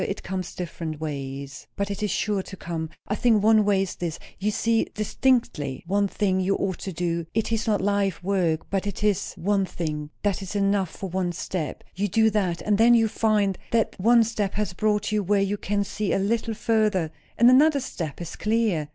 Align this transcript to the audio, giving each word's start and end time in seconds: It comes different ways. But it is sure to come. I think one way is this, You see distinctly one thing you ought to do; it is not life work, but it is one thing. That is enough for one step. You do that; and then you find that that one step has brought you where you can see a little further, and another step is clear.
It 0.03 0.23
comes 0.23 0.55
different 0.55 0.99
ways. 0.99 1.67
But 1.75 1.91
it 1.91 2.01
is 2.01 2.09
sure 2.09 2.41
to 2.41 2.57
come. 2.57 2.89
I 3.07 3.13
think 3.13 3.43
one 3.43 3.63
way 3.63 3.83
is 3.83 3.93
this, 3.97 4.17
You 4.39 4.49
see 4.49 4.85
distinctly 4.95 5.83
one 5.85 6.07
thing 6.07 6.39
you 6.39 6.55
ought 6.55 6.79
to 6.79 6.91
do; 6.91 7.27
it 7.35 7.51
is 7.51 7.67
not 7.67 7.81
life 7.81 8.23
work, 8.23 8.67
but 8.71 8.87
it 8.87 9.03
is 9.03 9.33
one 9.35 9.63
thing. 9.67 10.09
That 10.23 10.41
is 10.41 10.55
enough 10.55 10.89
for 10.89 11.07
one 11.11 11.33
step. 11.33 11.83
You 11.93 12.07
do 12.07 12.31
that; 12.31 12.63
and 12.63 12.79
then 12.79 12.95
you 12.95 13.07
find 13.07 13.59
that 13.69 13.91
that 13.91 13.99
one 14.01 14.23
step 14.23 14.55
has 14.55 14.73
brought 14.73 15.11
you 15.11 15.21
where 15.21 15.39
you 15.43 15.57
can 15.57 15.83
see 15.83 16.13
a 16.13 16.17
little 16.17 16.55
further, 16.55 17.11
and 17.37 17.47
another 17.51 17.79
step 17.79 18.19
is 18.19 18.35
clear. 18.35 18.87